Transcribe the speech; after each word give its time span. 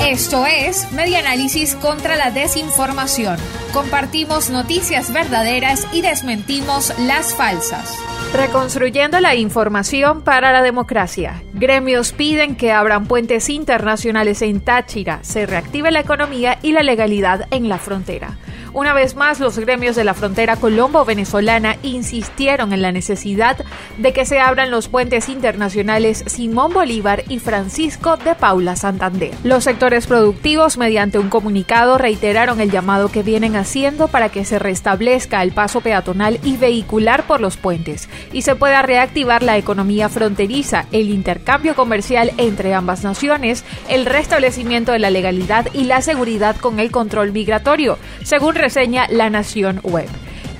Esto 0.00 0.46
es 0.46 0.90
Media 0.92 1.18
Análisis 1.18 1.74
contra 1.74 2.16
la 2.16 2.30
Desinformación. 2.30 3.36
Compartimos 3.72 4.48
noticias 4.48 5.12
verdaderas 5.12 5.86
y 5.92 6.02
desmentimos 6.02 6.96
las 7.00 7.34
falsas. 7.34 7.98
Reconstruyendo 8.32 9.18
la 9.20 9.34
información 9.34 10.22
para 10.22 10.52
la 10.52 10.62
democracia. 10.62 11.42
Gremios 11.52 12.12
piden 12.12 12.54
que 12.54 12.72
abran 12.72 13.06
puentes 13.06 13.50
internacionales 13.50 14.40
en 14.40 14.60
Táchira, 14.60 15.18
se 15.22 15.46
reactive 15.46 15.90
la 15.90 16.00
economía 16.00 16.58
y 16.62 16.72
la 16.72 16.84
legalidad 16.84 17.46
en 17.50 17.68
la 17.68 17.78
frontera. 17.78 18.38
Una 18.72 18.92
vez 18.92 19.16
más, 19.16 19.40
los 19.40 19.58
gremios 19.58 19.96
de 19.96 20.04
la 20.04 20.14
frontera 20.14 20.56
colombo-venezolana 20.56 21.76
insistieron 21.82 22.72
en 22.72 22.82
la 22.82 22.92
necesidad 22.92 23.56
de 23.96 24.12
que 24.12 24.26
se 24.26 24.40
abran 24.40 24.70
los 24.70 24.88
puentes 24.88 25.28
internacionales 25.28 26.22
Simón 26.26 26.72
Bolívar 26.72 27.24
y 27.28 27.38
Francisco 27.38 28.16
de 28.16 28.34
Paula 28.34 28.76
Santander. 28.76 29.32
Los 29.42 29.64
sectores 29.64 30.06
productivos, 30.06 30.76
mediante 30.76 31.18
un 31.18 31.30
comunicado, 31.30 31.96
reiteraron 31.96 32.60
el 32.60 32.70
llamado 32.70 33.10
que 33.10 33.22
vienen 33.22 33.56
haciendo 33.56 34.08
para 34.08 34.28
que 34.28 34.44
se 34.44 34.58
restablezca 34.58 35.42
el 35.42 35.52
paso 35.52 35.80
peatonal 35.80 36.38
y 36.42 36.56
vehicular 36.56 37.24
por 37.24 37.40
los 37.40 37.56
puentes 37.56 38.08
y 38.32 38.42
se 38.42 38.54
pueda 38.54 38.82
reactivar 38.82 39.42
la 39.42 39.56
economía 39.56 40.08
fronteriza, 40.08 40.86
el 40.92 41.10
intercambio 41.10 41.74
comercial 41.74 42.32
entre 42.36 42.74
ambas 42.74 43.02
naciones, 43.02 43.64
el 43.88 44.04
restablecimiento 44.04 44.92
de 44.92 44.98
la 44.98 45.10
legalidad 45.10 45.68
y 45.72 45.84
la 45.84 46.02
seguridad 46.02 46.56
con 46.56 46.80
el 46.80 46.90
control 46.90 47.32
migratorio, 47.32 47.98
según 48.22 48.57
reseña 48.58 49.06
La 49.08 49.30
Nación 49.30 49.80
Web. 49.82 50.08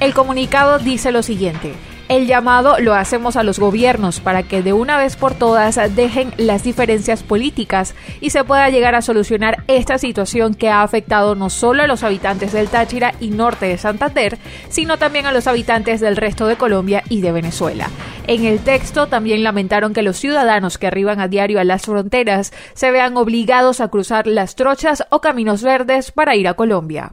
El 0.00 0.14
comunicado 0.14 0.78
dice 0.78 1.12
lo 1.12 1.22
siguiente. 1.22 1.74
El 2.08 2.26
llamado 2.26 2.78
lo 2.80 2.94
hacemos 2.94 3.36
a 3.36 3.42
los 3.42 3.58
gobiernos 3.58 4.20
para 4.20 4.42
que 4.42 4.62
de 4.62 4.72
una 4.72 4.96
vez 4.96 5.16
por 5.16 5.34
todas 5.34 5.78
dejen 5.94 6.32
las 6.38 6.62
diferencias 6.62 7.22
políticas 7.22 7.94
y 8.22 8.30
se 8.30 8.44
pueda 8.44 8.70
llegar 8.70 8.94
a 8.94 9.02
solucionar 9.02 9.62
esta 9.66 9.98
situación 9.98 10.54
que 10.54 10.70
ha 10.70 10.82
afectado 10.82 11.34
no 11.34 11.50
solo 11.50 11.82
a 11.82 11.86
los 11.86 12.04
habitantes 12.04 12.52
del 12.52 12.68
Táchira 12.68 13.12
y 13.20 13.28
norte 13.28 13.66
de 13.66 13.76
Santander, 13.76 14.38
sino 14.70 14.96
también 14.96 15.26
a 15.26 15.32
los 15.32 15.46
habitantes 15.46 16.00
del 16.00 16.16
resto 16.16 16.46
de 16.46 16.56
Colombia 16.56 17.02
y 17.10 17.20
de 17.20 17.32
Venezuela. 17.32 17.90
En 18.26 18.46
el 18.46 18.60
texto 18.60 19.08
también 19.08 19.42
lamentaron 19.42 19.92
que 19.92 20.02
los 20.02 20.16
ciudadanos 20.16 20.78
que 20.78 20.86
arriban 20.86 21.20
a 21.20 21.28
diario 21.28 21.60
a 21.60 21.64
las 21.64 21.82
fronteras 21.82 22.54
se 22.72 22.90
vean 22.90 23.18
obligados 23.18 23.82
a 23.82 23.88
cruzar 23.88 24.26
las 24.26 24.54
trochas 24.54 25.04
o 25.10 25.20
caminos 25.20 25.62
verdes 25.62 26.10
para 26.10 26.36
ir 26.36 26.48
a 26.48 26.54
Colombia. 26.54 27.12